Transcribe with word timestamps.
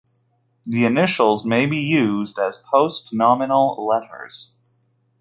The 0.65 0.83
initials 0.83 1.45
may 1.45 1.67
be 1.67 1.77
used 1.77 2.39
as 2.39 2.57
post-nominal 2.57 3.85
letters. 3.85 4.55